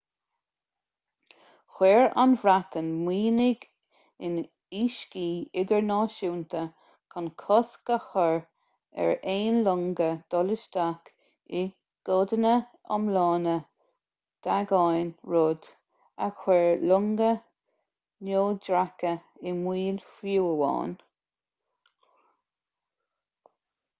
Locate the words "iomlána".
12.97-13.55